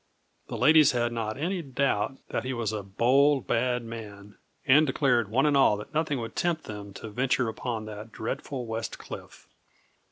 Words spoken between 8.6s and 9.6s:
West Cliff.